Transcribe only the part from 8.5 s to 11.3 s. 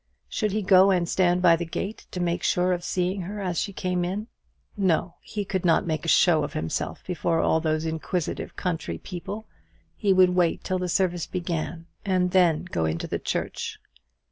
country people; he would wait till the service